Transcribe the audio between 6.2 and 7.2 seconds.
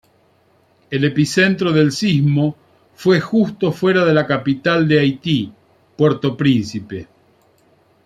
Príncipe.